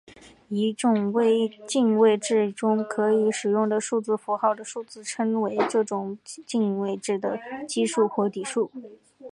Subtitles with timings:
[0.49, 1.11] 一种
[1.67, 8.71] 进位制中可以使用的数字符号的数目称为这种进位制的基数或底数。